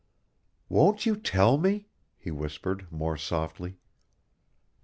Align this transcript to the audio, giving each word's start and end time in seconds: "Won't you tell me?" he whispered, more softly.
"Won't 0.67 1.05
you 1.05 1.15
tell 1.15 1.59
me?" 1.59 1.85
he 2.17 2.31
whispered, 2.31 2.91
more 2.91 3.17
softly. 3.17 3.77